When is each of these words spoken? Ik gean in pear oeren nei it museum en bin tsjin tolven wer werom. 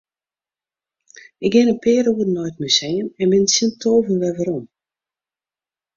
Ik 1.45 1.51
gean 1.53 1.71
in 1.73 1.81
pear 1.83 2.05
oeren 2.11 2.33
nei 2.35 2.49
it 2.51 2.61
museum 2.63 3.07
en 3.21 3.31
bin 3.31 3.45
tsjin 3.47 3.71
tolven 3.81 4.21
wer 4.21 4.35
werom. 4.37 4.65